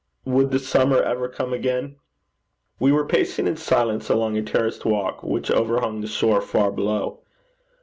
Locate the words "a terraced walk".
4.35-5.21